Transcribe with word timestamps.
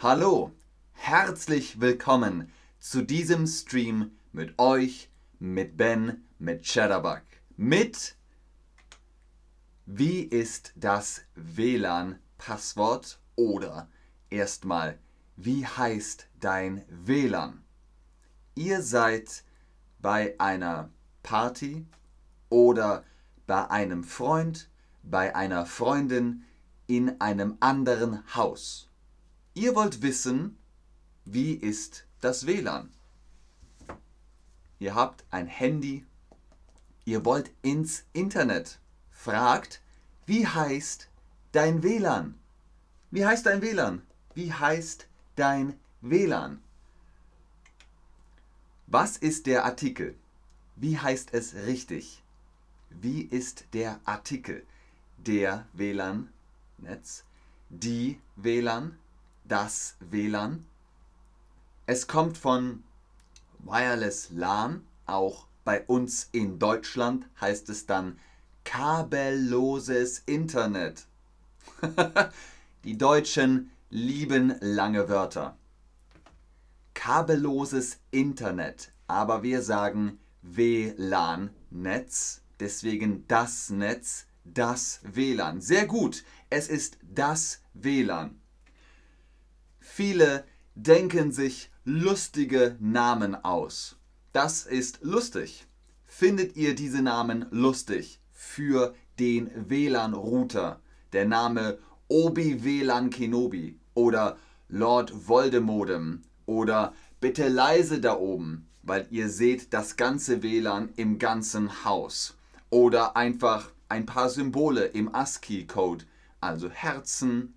Hallo, 0.00 0.52
herzlich 0.92 1.80
willkommen 1.80 2.52
zu 2.78 3.02
diesem 3.02 3.48
Stream 3.48 4.12
mit 4.32 4.56
euch, 4.60 5.10
mit 5.40 5.76
Ben, 5.76 6.24
mit 6.38 6.62
Chatterbug, 6.64 7.22
mit 7.56 8.14
Wie 9.86 10.20
ist 10.20 10.72
das 10.76 11.22
WLAN-Passwort 11.34 13.18
oder 13.34 13.88
erstmal 14.30 15.00
Wie 15.34 15.66
heißt 15.66 16.28
dein 16.38 16.84
WLAN? 16.88 17.64
Ihr 18.54 18.82
seid 18.82 19.42
bei 20.00 20.36
einer 20.38 20.90
Party 21.24 21.84
oder 22.50 23.02
bei 23.48 23.68
einem 23.68 24.04
Freund, 24.04 24.70
bei 25.02 25.34
einer 25.34 25.66
Freundin 25.66 26.44
in 26.86 27.20
einem 27.20 27.56
anderen 27.58 28.22
Haus. 28.36 28.87
Ihr 29.58 29.74
wollt 29.74 30.02
wissen, 30.02 30.56
wie 31.24 31.52
ist 31.52 32.06
das 32.20 32.46
WLAN? 32.46 32.90
Ihr 34.78 34.94
habt 34.94 35.24
ein 35.32 35.48
Handy, 35.48 36.06
ihr 37.04 37.24
wollt 37.24 37.50
ins 37.62 38.04
Internet, 38.12 38.78
fragt, 39.10 39.82
wie 40.26 40.46
heißt 40.46 41.08
dein 41.50 41.82
WLAN? 41.82 42.38
Wie 43.10 43.26
heißt 43.26 43.46
dein 43.46 43.60
WLAN? 43.60 44.02
Wie 44.32 44.52
heißt 44.52 45.08
dein 45.34 45.76
WLAN? 46.02 46.62
Was 48.86 49.16
ist 49.16 49.46
der 49.46 49.64
Artikel? 49.64 50.14
Wie 50.76 51.00
heißt 51.00 51.34
es 51.34 51.56
richtig? 51.66 52.22
Wie 52.90 53.22
ist 53.22 53.64
der 53.72 53.98
Artikel? 54.04 54.64
Der 55.16 55.66
WLAN-Netz, 55.72 57.24
die 57.70 58.20
WLAN, 58.36 58.96
das 59.48 59.96
WLAN. 60.00 60.64
Es 61.86 62.06
kommt 62.06 62.38
von 62.38 62.82
Wireless 63.60 64.30
LAN, 64.30 64.84
auch 65.06 65.46
bei 65.64 65.82
uns 65.84 66.28
in 66.32 66.58
Deutschland 66.58 67.26
heißt 67.40 67.68
es 67.68 67.86
dann 67.86 68.18
kabelloses 68.64 70.22
Internet. 70.26 71.06
Die 72.84 72.96
Deutschen 72.96 73.70
lieben 73.90 74.54
lange 74.60 75.08
Wörter. 75.08 75.56
Kabelloses 76.94 77.98
Internet, 78.10 78.92
aber 79.06 79.42
wir 79.42 79.62
sagen 79.62 80.18
WLAN-Netz, 80.42 82.42
deswegen 82.60 83.26
das 83.28 83.70
Netz, 83.70 84.26
das 84.44 85.00
WLAN. 85.02 85.60
Sehr 85.60 85.86
gut, 85.86 86.24
es 86.50 86.68
ist 86.68 86.98
das 87.02 87.62
WLAN. 87.74 88.40
Viele 89.90 90.44
denken 90.76 91.32
sich 91.32 91.70
lustige 91.84 92.76
Namen 92.78 93.34
aus. 93.34 93.96
Das 94.32 94.64
ist 94.64 95.00
lustig. 95.02 95.66
Findet 96.06 96.56
ihr 96.56 96.76
diese 96.76 97.02
Namen 97.02 97.46
lustig 97.50 98.20
für 98.32 98.94
den 99.18 99.50
WLAN-Router? 99.68 100.80
Der 101.12 101.24
Name 101.24 101.78
Obi-WLAN 102.06 103.10
Kenobi 103.10 103.80
oder 103.94 104.36
Lord 104.68 105.26
Voldemodem 105.26 106.22
oder 106.46 106.94
bitte 107.20 107.48
leise 107.48 108.00
da 108.00 108.16
oben, 108.16 108.68
weil 108.82 109.08
ihr 109.10 109.28
seht 109.28 109.72
das 109.72 109.96
ganze 109.96 110.42
WLAN 110.44 110.90
im 110.94 111.18
ganzen 111.18 111.84
Haus. 111.84 112.36
Oder 112.70 113.16
einfach 113.16 113.72
ein 113.88 114.06
paar 114.06 114.28
Symbole 114.28 114.84
im 114.84 115.12
ASCII-Code, 115.12 116.04
also 116.40 116.70
Herzen 116.70 117.54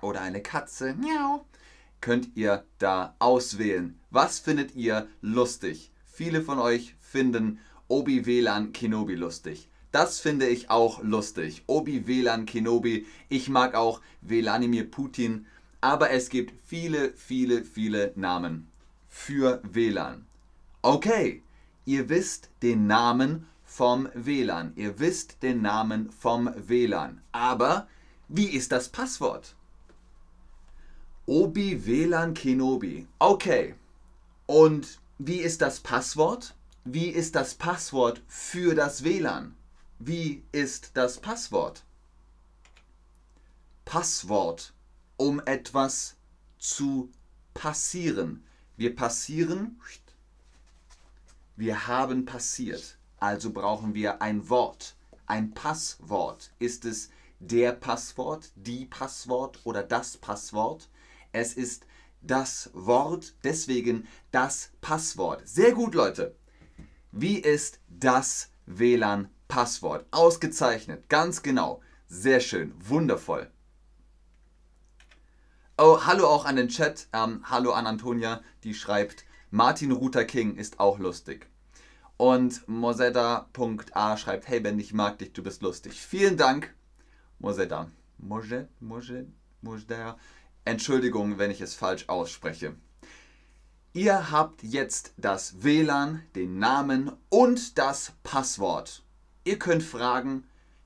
oder 0.00 0.22
eine 0.22 0.40
Katze, 0.40 0.94
miau, 0.94 1.44
könnt 2.04 2.36
ihr 2.36 2.66
da 2.78 3.16
auswählen. 3.18 3.98
Was 4.10 4.38
findet 4.38 4.76
ihr 4.76 5.08
lustig? 5.22 5.90
Viele 6.04 6.42
von 6.42 6.58
euch 6.58 6.94
finden 7.00 7.60
Obi-WLAN 7.88 8.74
Kenobi 8.74 9.14
lustig. 9.14 9.70
Das 9.90 10.20
finde 10.20 10.46
ich 10.46 10.68
auch 10.68 11.02
lustig. 11.02 11.62
Obi-WLAN 11.66 12.44
Kenobi. 12.44 13.06
Ich 13.30 13.48
mag 13.48 13.74
auch 13.74 14.02
Wladimir 14.20 14.90
Putin. 14.90 15.46
Aber 15.80 16.10
es 16.10 16.28
gibt 16.28 16.52
viele, 16.62 17.14
viele, 17.14 17.64
viele 17.64 18.12
Namen 18.16 18.68
für 19.08 19.62
WLAN. 19.62 20.26
Okay, 20.82 21.42
ihr 21.86 22.10
wisst 22.10 22.50
den 22.62 22.86
Namen 22.86 23.46
vom 23.64 24.10
WLAN. 24.12 24.74
Ihr 24.76 24.98
wisst 24.98 25.42
den 25.42 25.62
Namen 25.62 26.10
vom 26.10 26.50
WLAN. 26.54 27.22
Aber 27.32 27.88
wie 28.28 28.48
ist 28.48 28.72
das 28.72 28.90
Passwort? 28.90 29.56
Obi 31.26 31.86
WLAN 31.86 32.34
Kenobi. 32.34 33.06
Okay. 33.18 33.74
Und 34.46 34.98
wie 35.18 35.38
ist 35.38 35.62
das 35.62 35.80
Passwort? 35.80 36.54
Wie 36.84 37.08
ist 37.08 37.34
das 37.34 37.54
Passwort 37.54 38.20
für 38.28 38.74
das 38.74 39.04
WLAN? 39.04 39.54
Wie 39.98 40.42
ist 40.52 40.90
das 40.92 41.18
Passwort? 41.18 41.82
Passwort, 43.86 44.74
um 45.16 45.40
etwas 45.46 46.16
zu 46.58 47.10
passieren. 47.54 48.44
Wir 48.76 48.94
passieren, 48.94 49.80
wir 51.56 51.86
haben 51.86 52.26
passiert. 52.26 52.98
Also 53.18 53.50
brauchen 53.50 53.94
wir 53.94 54.20
ein 54.20 54.50
Wort, 54.50 54.94
ein 55.24 55.54
Passwort. 55.54 56.52
Ist 56.58 56.84
es 56.84 57.08
der 57.40 57.72
Passwort, 57.72 58.50
die 58.56 58.84
Passwort 58.84 59.60
oder 59.64 59.82
das 59.82 60.18
Passwort? 60.18 60.86
Es 61.34 61.54
ist 61.54 61.84
das 62.22 62.70
Wort, 62.74 63.34
deswegen 63.42 64.06
das 64.30 64.70
Passwort. 64.80 65.46
Sehr 65.46 65.72
gut, 65.72 65.96
Leute. 65.96 66.36
Wie 67.10 67.38
ist 67.38 67.80
das 67.88 68.50
WLAN-Passwort? 68.66 70.06
Ausgezeichnet, 70.12 71.08
ganz 71.08 71.42
genau. 71.42 71.82
Sehr 72.06 72.38
schön, 72.38 72.72
wundervoll. 72.78 73.50
Oh, 75.76 76.06
hallo 76.06 76.28
auch 76.28 76.44
an 76.44 76.54
den 76.54 76.68
Chat. 76.68 77.08
Ähm, 77.12 77.42
hallo 77.50 77.72
an 77.72 77.88
Antonia, 77.88 78.40
die 78.62 78.74
schreibt, 78.74 79.24
Martin 79.50 79.90
Luther 79.90 80.24
King 80.24 80.54
ist 80.54 80.78
auch 80.78 81.00
lustig. 81.00 81.48
Und 82.16 82.66
Moseda.a 82.68 84.16
schreibt, 84.16 84.46
hey 84.46 84.60
Ben, 84.60 84.78
ich 84.78 84.94
mag 84.94 85.18
dich, 85.18 85.32
du 85.32 85.42
bist 85.42 85.62
lustig. 85.62 86.00
Vielen 86.00 86.36
Dank, 86.36 86.72
Moseda. 87.40 87.90
Moje, 88.18 88.68
Moje, 88.78 89.26
Moseda. 89.62 90.16
Entschuldigung, 90.64 91.38
wenn 91.38 91.50
ich 91.50 91.60
es 91.60 91.74
falsch 91.74 92.08
ausspreche. 92.08 92.74
Ihr 93.92 94.30
habt 94.30 94.62
jetzt 94.62 95.12
das 95.16 95.62
WLAN, 95.62 96.22
den 96.34 96.58
Namen 96.58 97.12
und 97.28 97.78
das 97.78 98.12
Passwort. 98.22 99.04
Ihr 99.44 99.58
könnt 99.58 99.82
fragen, 99.82 100.44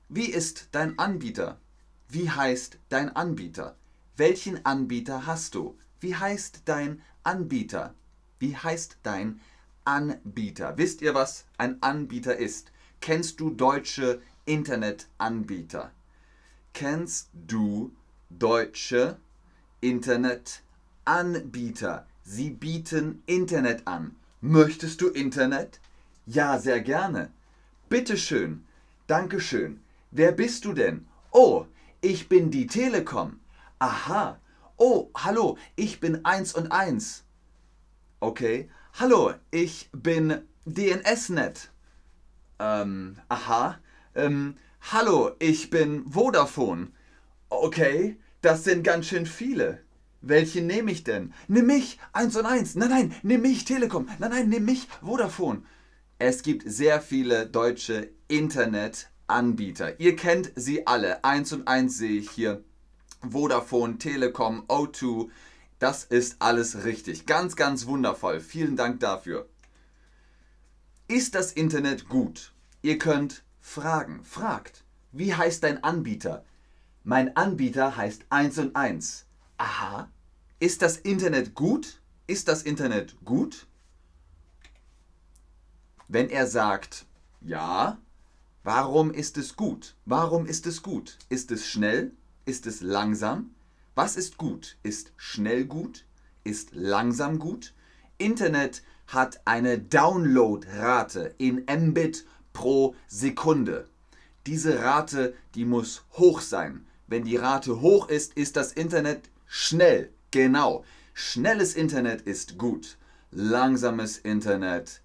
wie 0.09 0.25
ist 0.25 0.69
dein 0.73 0.99
Anbieter? 0.99 1.59
Wie 2.07 2.29
heißt 2.29 2.77
dein 2.89 3.15
Anbieter? 3.15 3.77
Welchen 4.17 4.65
Anbieter 4.65 5.25
hast 5.25 5.55
du? 5.55 5.77
Wie 6.01 6.15
heißt 6.15 6.63
dein 6.65 7.01
Anbieter? 7.23 7.93
Wie 8.37 8.55
heißt 8.55 8.97
dein 9.03 9.39
Anbieter? 9.85 10.77
Wisst 10.77 11.01
ihr, 11.01 11.13
was 11.13 11.45
ein 11.57 11.81
Anbieter 11.81 12.35
ist? 12.35 12.71
Kennst 13.01 13.39
du 13.39 13.49
deutsche 13.49 14.21
Internetanbieter? 14.45 15.91
Kennst 16.73 17.29
du 17.33 17.95
deutsche 18.29 19.17
Internetanbieter. 19.81 22.07
Sie 22.23 22.49
bieten 22.49 23.21
Internet 23.25 23.85
an. 23.87 24.15
Möchtest 24.41 25.01
du 25.01 25.09
Internet? 25.09 25.81
Ja, 26.25 26.57
sehr 26.59 26.79
gerne. 26.81 27.31
Bitteschön. 27.89 28.65
Dankeschön. 29.07 29.81
Wer 30.11 30.31
bist 30.31 30.63
du 30.65 30.73
denn? 30.73 31.07
Oh, 31.31 31.65
ich 32.01 32.29
bin 32.29 32.51
die 32.51 32.67
Telekom. 32.67 33.39
Aha. 33.79 34.39
Oh, 34.77 35.09
hallo, 35.17 35.57
ich 35.75 35.99
bin 35.99 36.23
1 36.23 36.53
und 36.53 36.71
1. 36.71 37.23
Okay. 38.19 38.69
Hallo, 38.99 39.33
ich 39.51 39.89
bin 39.91 40.43
DNSNet. 40.65 41.71
Ähm, 42.59 43.17
aha. 43.29 43.79
Ähm, 44.15 44.57
hallo, 44.91 45.31
ich 45.39 45.69
bin 45.69 46.09
Vodafone. 46.09 46.87
Okay. 47.49 48.17
Das 48.41 48.63
sind 48.63 48.83
ganz 48.83 49.07
schön 49.07 49.25
viele. 49.25 49.83
Welche 50.21 50.61
nehme 50.61 50.91
ich 50.91 51.03
denn? 51.03 51.33
Nimm 51.47 51.67
mich, 51.67 51.99
eins 52.13 52.35
und 52.35 52.45
eins. 52.45 52.75
Nein, 52.75 52.89
nein, 52.89 53.15
nimm 53.23 53.41
mich, 53.41 53.65
Telekom. 53.65 54.07
Nein, 54.19 54.31
nein, 54.31 54.49
nimm 54.49 54.65
mich, 54.65 54.87
Vodafone. 55.01 55.63
Es 56.19 56.41
gibt 56.43 56.69
sehr 56.69 57.01
viele 57.01 57.47
deutsche 57.47 58.09
Internetanbieter. 58.27 59.99
Ihr 59.99 60.15
kennt 60.15 60.51
sie 60.55 60.87
alle. 60.87 61.23
Eins 61.23 61.53
und 61.53 61.67
eins 61.67 61.97
sehe 61.97 62.19
ich 62.19 62.29
hier. 62.31 62.63
Vodafone, 63.29 63.97
Telekom, 63.97 64.63
O2. 64.67 65.29
Das 65.79 66.03
ist 66.03 66.37
alles 66.39 66.83
richtig. 66.83 67.25
Ganz, 67.25 67.55
ganz 67.55 67.85
wundervoll. 67.85 68.39
Vielen 68.41 68.75
Dank 68.75 68.99
dafür. 68.99 69.47
Ist 71.07 71.35
das 71.35 71.53
Internet 71.53 72.07
gut? 72.07 72.53
Ihr 72.81 72.97
könnt 72.97 73.43
fragen. 73.59 74.23
Fragt. 74.23 74.83
Wie 75.11 75.33
heißt 75.33 75.63
dein 75.63 75.83
Anbieter? 75.83 76.45
Mein 77.09 77.35
Anbieter 77.35 77.97
heißt 77.97 78.27
1 78.29 78.59
und 78.59 78.75
1. 78.75 79.25
Aha, 79.57 80.11
Ist 80.59 80.83
das 80.83 80.97
Internet 80.97 81.55
gut? 81.55 82.01
Ist 82.27 82.47
das 82.47 82.61
Internet 82.61 83.15
gut? 83.25 83.65
Wenn 86.07 86.29
er 86.29 86.45
sagt, 86.45 87.07
ja, 87.41 87.97
warum 88.63 89.09
ist 89.11 89.39
es 89.39 89.55
gut? 89.55 89.95
Warum 90.05 90.45
ist 90.45 90.67
es 90.67 90.83
gut? 90.83 91.17
Ist 91.29 91.49
es 91.49 91.65
schnell? 91.65 92.11
Ist 92.45 92.67
es 92.67 92.81
langsam? 92.81 93.55
Was 93.95 94.15
ist 94.15 94.37
gut? 94.37 94.77
Ist 94.83 95.11
schnell 95.17 95.65
gut? 95.65 96.05
Ist 96.43 96.75
langsam 96.75 97.39
gut? 97.39 97.73
Internet 98.19 98.83
hat 99.07 99.41
eine 99.45 99.79
Downloadrate 99.79 101.33
in 101.39 101.65
Mbit 101.67 102.27
pro 102.53 102.93
Sekunde. 103.07 103.89
Diese 104.45 104.83
Rate, 104.83 105.33
die 105.55 105.65
muss 105.65 106.03
hoch 106.11 106.41
sein. 106.41 106.85
Wenn 107.09 107.23
die 107.23 107.37
Rate 107.37 107.81
hoch 107.81 108.07
ist, 108.07 108.35
ist 108.35 108.55
das 108.55 108.71
Internet 108.71 109.31
schnell. 109.47 110.13
Genau. 110.29 110.85
Schnelles 111.15 111.73
Internet 111.73 112.21
ist 112.21 112.59
gut. 112.59 112.97
Langsames 113.31 114.19
Internet 114.19 115.01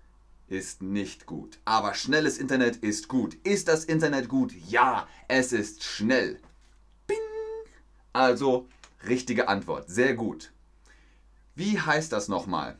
ist 0.46 0.82
nicht 0.82 1.24
gut. 1.24 1.58
Aber 1.64 1.94
schnelles 1.94 2.36
Internet 2.36 2.76
ist 2.76 3.08
gut. 3.08 3.38
Ist 3.42 3.68
das 3.68 3.86
Internet 3.86 4.28
gut? 4.28 4.52
Ja, 4.68 5.08
es 5.28 5.52
ist 5.52 5.82
schnell. 5.82 6.38
Bing. 7.06 7.16
Also 8.12 8.68
richtige 9.08 9.48
Antwort. 9.48 9.88
Sehr 9.88 10.14
gut. 10.14 10.52
Wie 11.54 11.80
heißt 11.80 12.12
das 12.12 12.28
nochmal? 12.28 12.78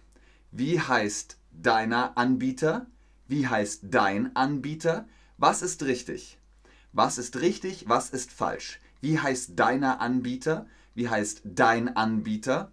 Wie 0.53 0.79
heißt 0.79 1.39
deiner 1.51 2.19
Anbieter? 2.19 2.87
Wie 3.27 3.49
heißt 3.49 3.85
dein 3.85 4.37
Anbieter? 4.37 5.09
Was 5.39 5.63
ist 5.63 5.83
richtig? 5.85 6.37
Was 6.93 7.17
ist 7.17 7.41
richtig? 7.41 7.89
Was 7.89 8.11
ist 8.11 8.31
falsch? 8.31 8.81
Wie 9.05 9.19
heißt 9.19 9.51
deiner 9.57 10.01
Anbieter? 10.01 10.67
Wie 10.95 11.11
heißt 11.11 11.43
dein 11.45 11.95
Anbieter? 11.95 12.73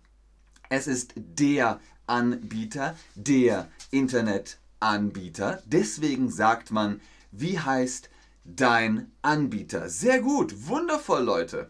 Es 0.69 0.87
ist 0.87 1.11
der 1.17 1.81
Anbieter, 2.07 2.95
der 3.15 3.67
Internetanbieter. 3.89 5.61
Deswegen 5.65 6.31
sagt 6.31 6.71
man, 6.71 7.01
wie 7.33 7.59
heißt 7.59 8.09
dein 8.45 9.11
Anbieter? 9.21 9.89
Sehr 9.89 10.21
gut, 10.21 10.69
wundervoll, 10.69 11.21
Leute. 11.21 11.69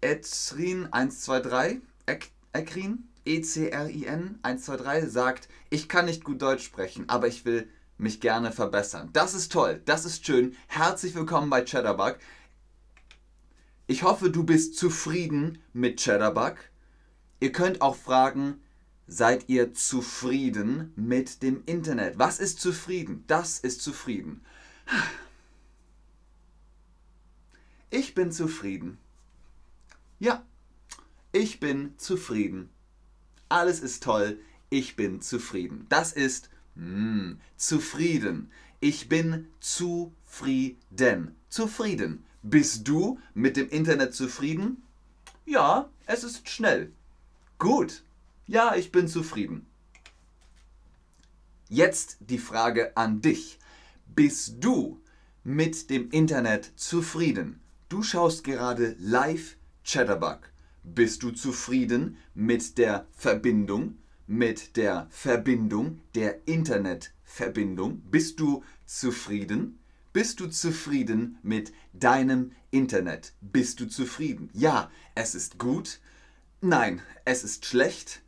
Etrin 0.00 0.86
123, 0.92 1.80
Ekrin, 2.52 3.08
E-C-R-I-N 3.24 4.38
123 4.42 5.10
sagt, 5.10 5.48
ich 5.70 5.88
kann 5.88 6.04
nicht 6.04 6.22
gut 6.22 6.40
Deutsch 6.40 6.66
sprechen, 6.66 7.08
aber 7.08 7.26
ich 7.26 7.44
will 7.44 7.68
mich 7.98 8.20
gerne 8.20 8.52
verbessern. 8.52 9.10
Das 9.12 9.34
ist 9.34 9.52
toll, 9.52 9.80
das 9.84 10.04
ist 10.04 10.26
schön. 10.26 10.56
Herzlich 10.68 11.14
willkommen 11.14 11.50
bei 11.50 11.64
Cheddarbug. 11.64 12.18
Ich 13.86 14.02
hoffe, 14.02 14.30
du 14.30 14.44
bist 14.44 14.76
zufrieden 14.76 15.58
mit 15.72 15.98
Cheddarbug. 15.98 16.56
Ihr 17.40 17.52
könnt 17.52 17.80
auch 17.80 17.96
fragen, 17.96 18.60
seid 19.06 19.48
ihr 19.48 19.72
zufrieden 19.72 20.92
mit 20.96 21.42
dem 21.42 21.62
Internet? 21.66 22.18
Was 22.18 22.38
ist 22.40 22.60
zufrieden? 22.60 23.24
Das 23.26 23.58
ist 23.58 23.80
zufrieden. 23.82 24.44
Ich 27.90 28.14
bin 28.14 28.32
zufrieden. 28.32 28.98
Ja, 30.18 30.44
ich 31.32 31.60
bin 31.60 31.94
zufrieden. 31.98 32.70
Alles 33.48 33.80
ist 33.80 34.02
toll. 34.02 34.40
Ich 34.68 34.96
bin 34.96 35.22
zufrieden. 35.22 35.86
Das 35.88 36.12
ist 36.12 36.50
mm, 36.76 37.32
zufrieden. 37.56 38.50
Ich 38.80 39.08
bin 39.08 39.48
zufrieden. 39.60 41.34
Zufrieden. 41.48 42.24
Bist 42.42 42.86
du 42.86 43.18
mit 43.34 43.56
dem 43.56 43.68
Internet 43.68 44.14
zufrieden? 44.14 44.82
Ja, 45.44 45.90
es 46.06 46.22
ist 46.22 46.48
schnell. 46.48 46.92
Gut. 47.58 48.04
Ja, 48.46 48.76
ich 48.76 48.92
bin 48.92 49.08
zufrieden. 49.08 49.66
Jetzt 51.68 52.18
die 52.20 52.38
Frage 52.38 52.96
an 52.96 53.20
dich. 53.20 53.58
Bist 54.14 54.56
du 54.60 55.00
mit 55.42 55.90
dem 55.90 56.10
Internet 56.10 56.72
zufrieden? 56.76 57.60
Du 57.88 58.02
schaust 58.02 58.44
gerade 58.44 58.94
live 59.00 59.56
Chatterbug. 59.84 60.50
Bist 60.84 61.22
du 61.24 61.32
zufrieden 61.32 62.18
mit 62.34 62.78
der 62.78 63.06
Verbindung? 63.12 63.98
Mit 64.28 64.76
der 64.76 65.06
Verbindung, 65.10 66.00
der 66.16 66.48
Internetverbindung? 66.48 68.00
Bist 68.10 68.40
du 68.40 68.64
zufrieden? 68.84 69.78
Bist 70.12 70.40
du 70.40 70.48
zufrieden 70.48 71.38
mit 71.42 71.72
deinem 71.92 72.50
Internet? 72.72 73.34
Bist 73.40 73.78
du 73.78 73.86
zufrieden? 73.86 74.50
Ja, 74.52 74.90
es 75.14 75.36
ist 75.36 75.58
gut. 75.58 76.00
Nein, 76.60 77.02
es 77.24 77.44
ist 77.44 77.66
schlecht. 77.66 78.22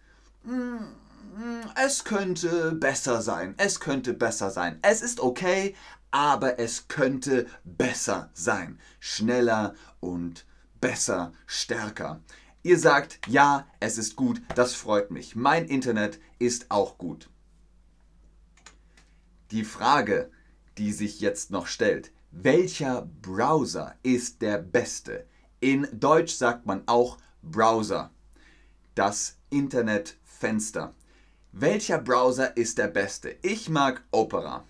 Es 1.74 2.04
könnte 2.04 2.72
besser 2.72 3.20
sein. 3.20 3.54
Es 3.56 3.80
könnte 3.80 4.14
besser 4.14 4.50
sein. 4.50 4.78
Es 4.82 5.02
ist 5.02 5.18
okay, 5.18 5.74
aber 6.12 6.60
es 6.60 6.86
könnte 6.86 7.46
besser 7.64 8.30
sein. 8.34 8.78
Schneller 9.00 9.74
und 9.98 10.46
besser, 10.80 11.32
stärker. 11.46 12.20
Ihr 12.68 12.78
sagt, 12.78 13.18
ja, 13.26 13.66
es 13.80 13.96
ist 13.96 14.14
gut, 14.14 14.42
das 14.54 14.74
freut 14.74 15.10
mich. 15.10 15.34
Mein 15.34 15.64
Internet 15.68 16.20
ist 16.38 16.70
auch 16.70 16.98
gut. 16.98 17.30
Die 19.52 19.64
Frage, 19.64 20.30
die 20.76 20.92
sich 20.92 21.20
jetzt 21.20 21.50
noch 21.50 21.66
stellt, 21.66 22.12
welcher 22.30 23.08
Browser 23.22 23.94
ist 24.02 24.42
der 24.42 24.58
beste? 24.58 25.24
In 25.60 25.88
Deutsch 25.94 26.34
sagt 26.34 26.66
man 26.66 26.82
auch 26.84 27.16
Browser, 27.40 28.10
das 28.94 29.38
Internetfenster. 29.48 30.94
Welcher 31.52 31.96
Browser 31.96 32.54
ist 32.54 32.76
der 32.76 32.88
beste? 32.88 33.36
Ich 33.40 33.70
mag 33.70 34.04
Opera, 34.10 34.66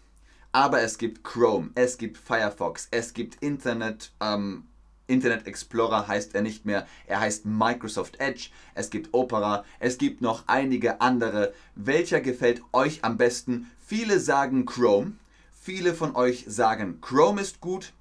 aber 0.52 0.82
es 0.82 0.98
gibt 0.98 1.24
Chrome, 1.24 1.70
es 1.74 1.98
gibt 1.98 2.16
Firefox, 2.16 2.86
es 2.92 3.12
gibt 3.12 3.42
Internet 3.42 4.12
ähm, 4.20 4.68
Internet 5.08 5.46
Explorer 5.46 6.06
heißt 6.06 6.34
er 6.34 6.42
nicht 6.42 6.64
mehr, 6.64 6.86
er 7.06 7.20
heißt 7.20 7.46
Microsoft 7.46 8.20
Edge, 8.20 8.50
es 8.74 8.90
gibt 8.90 9.12
Opera, 9.12 9.64
es 9.80 9.98
gibt 9.98 10.20
noch 10.20 10.44
einige 10.46 11.00
andere. 11.00 11.52
Welcher 11.74 12.20
gefällt 12.20 12.62
euch 12.72 13.02
am 13.02 13.16
besten? 13.16 13.70
Viele 13.84 14.20
sagen 14.20 14.66
Chrome, 14.66 15.14
viele 15.60 15.94
von 15.94 16.14
euch 16.14 16.44
sagen 16.46 17.00
Chrome 17.00 17.40
ist 17.40 17.60
gut. 17.60 17.92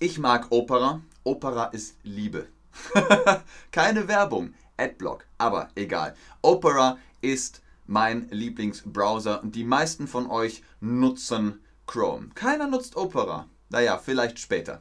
Ich 0.00 0.18
mag 0.18 0.46
Opera, 0.50 1.00
Opera 1.22 1.66
ist 1.66 1.96
Liebe. 2.02 2.48
Keine 3.70 4.08
Werbung, 4.08 4.54
Adblock, 4.76 5.26
aber 5.38 5.68
egal. 5.76 6.16
Opera 6.42 6.98
ist 7.20 7.62
mein 7.86 8.28
Lieblingsbrowser 8.30 9.42
und 9.42 9.54
die 9.54 9.64
meisten 9.64 10.08
von 10.08 10.30
euch 10.30 10.62
nutzen 10.80 11.60
Chrome. 11.86 12.30
Keiner 12.34 12.66
nutzt 12.66 12.96
Opera. 12.96 13.46
Naja, 13.68 13.98
vielleicht 13.98 14.38
später. 14.38 14.80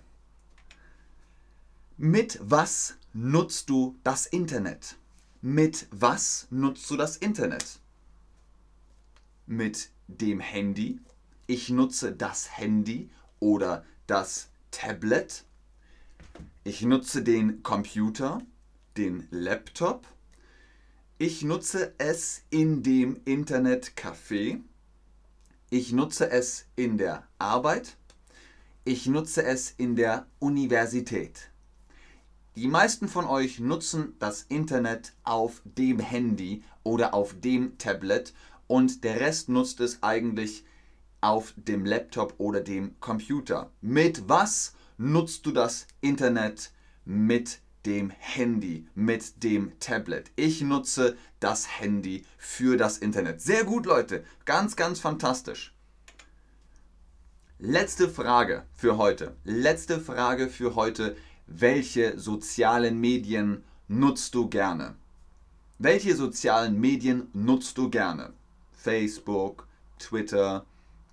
Mit 2.06 2.38
was 2.42 2.96
nutzt 3.14 3.70
du 3.70 3.96
das 4.04 4.26
Internet? 4.26 4.98
Mit 5.42 5.88
was 5.90 6.48
nutzt 6.50 6.92
du 6.92 6.98
das 6.98 7.16
Internet? 7.16 7.80
Mit 9.48 9.90
dem 10.10 10.42
Handy. 10.42 11.00
Ich 11.48 11.70
nutze 11.70 12.12
das 12.12 12.58
Handy 12.58 13.10
oder 13.40 13.86
das 14.06 14.50
Tablet. 14.70 15.46
Ich 16.66 16.82
nutze 16.82 17.24
den 17.24 17.64
Computer, 17.64 18.42
den 18.98 19.26
Laptop. 19.32 20.06
Ich 21.20 21.42
nutze 21.44 21.94
es 22.00 22.44
in 22.50 22.84
dem 22.84 23.16
Internetcafé. 23.24 24.60
Ich 25.70 25.94
nutze 25.94 26.30
es 26.30 26.66
in 26.76 26.98
der 26.98 27.26
Arbeit. 27.40 27.96
Ich 28.84 29.08
nutze 29.08 29.46
es 29.46 29.74
in 29.78 29.96
der 29.96 30.28
Universität. 30.40 31.53
Die 32.56 32.68
meisten 32.68 33.08
von 33.08 33.26
euch 33.26 33.60
nutzen 33.60 34.16
das 34.20 34.44
Internet 34.44 35.14
auf 35.24 35.64
dem 35.66 35.98
Handy 36.00 36.64
oder 36.84 37.16
auf 37.16 37.34
dem 37.40 37.80
Tablet 37.80 38.32
und 38.68 39.04
der 39.04 39.20
Rest 39.20 39.50
nutzt 39.50 39.80
es 39.80 40.04
eigentlich 40.04 40.64
auf 41.20 41.56
dem 41.56 41.84
Laptop 41.84 42.36
oder 42.38 42.62
dem 42.62 43.00
Computer. 43.00 43.72
Mit 43.82 44.30
was 44.30 44.76
nutzt 45.00 45.48
du 45.48 45.52
das 45.52 45.88
Internet? 46.00 46.72
Mit 47.06 47.60
dem 47.88 48.12
Handy, 48.12 48.88
mit 48.94 49.44
dem 49.44 49.72
Tablet. 49.80 50.30
Ich 50.36 50.62
nutze 50.62 51.18
das 51.40 51.80
Handy 51.80 52.24
für 52.38 52.78
das 52.78 53.00
Internet. 53.00 53.42
Sehr 53.42 53.64
gut, 53.64 53.88
Leute. 53.88 54.24
Ganz, 54.46 54.76
ganz 54.76 55.00
fantastisch. 55.00 55.74
Letzte 57.58 58.10
Frage 58.10 58.64
für 58.74 58.98
heute. 58.98 59.38
Letzte 59.44 60.00
Frage 60.00 60.50
für 60.50 60.76
heute 60.76 61.16
welche 61.48 62.20
sozialen 62.20 63.00
Medien 63.00 63.64
nutzt 63.88 64.36
du 64.36 64.50
gerne? 64.50 64.96
Welche 65.80 66.16
sozialen 66.16 66.80
Medien 66.80 67.28
nutzt 67.34 67.78
du 67.78 67.90
gerne? 67.90 68.34
Facebook, 68.72 69.68
Twitter, 70.00 70.66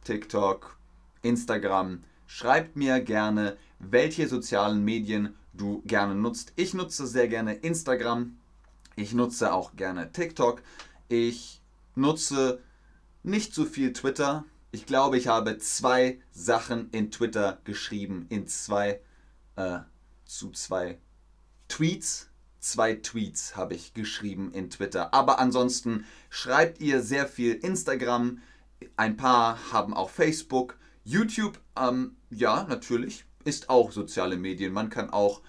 TikTok, 0.05 0.77
Instagram. 1.23 2.03
Schreibt 2.27 2.77
mir 2.77 3.01
gerne, 3.01 3.57
welche 3.79 4.29
sozialen 4.29 4.85
Medien 4.85 5.35
du 5.53 5.83
gerne 5.87 6.15
nutzt. 6.15 6.53
Ich 6.57 6.75
nutze 6.75 7.07
sehr 7.07 7.29
gerne 7.29 7.55
Instagram. 7.55 8.37
Ich 8.97 9.13
nutze 9.13 9.53
auch 9.53 9.77
gerne 9.77 10.13
TikTok. 10.13 10.63
Ich 11.09 11.61
nutze 11.95 12.61
nicht 13.23 13.55
so 13.55 13.65
viel 13.65 13.93
Twitter. 13.93 14.45
Ich 14.73 14.87
glaube, 14.87 15.19
ich 15.19 15.27
habe 15.27 15.59
zwei 15.59 16.21
Sachen 16.31 16.91
in 16.91 17.11
Twitter 17.11 17.59
geschrieben, 17.65 18.27
in 18.29 18.47
zwei, 18.47 19.01
äh, 19.57 19.81
zu 20.31 20.51
zwei 20.51 20.99
Tweets. 21.69 22.29
Zwei 22.61 22.95
Tweets 22.95 23.57
habe 23.57 23.75
ich 23.75 23.95
geschrieben 23.95 24.53
in 24.53 24.71
Twitter. 24.71 25.15
Aber 25.15 25.39
ansonsten 25.39 26.05
schreibt 26.29 26.81
ihr 26.81 27.03
sehr 27.03 27.27
viel 27.27 27.55
Instagram. 27.55 28.41
Ein 28.97 29.17
paar 29.17 29.73
haben 29.73 29.95
auch 29.95 30.11
Facebook. 30.11 30.79
YouTube, 31.05 31.59
ähm, 31.77 32.17
ja, 32.29 32.65
natürlich, 32.65 33.25
ist 33.45 33.71
auch 33.71 33.93
soziale 33.93 34.37
Medien. 34.37 34.73
Man 34.73 34.91
kann 34.91 35.11
auch 35.11 35.41